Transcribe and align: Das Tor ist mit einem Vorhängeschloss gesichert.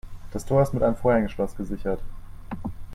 Das 0.31 0.47
Tor 0.47 0.63
ist 0.63 0.73
mit 0.73 0.81
einem 0.81 0.95
Vorhängeschloss 0.95 1.55
gesichert. 1.55 2.01